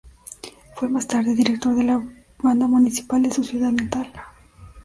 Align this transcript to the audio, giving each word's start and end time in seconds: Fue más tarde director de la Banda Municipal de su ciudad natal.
Fue 0.73 0.89
más 0.89 1.05
tarde 1.07 1.35
director 1.35 1.75
de 1.75 1.83
la 1.83 2.03
Banda 2.39 2.65
Municipal 2.65 3.21
de 3.21 3.29
su 3.29 3.43
ciudad 3.43 3.69
natal. 3.71 4.11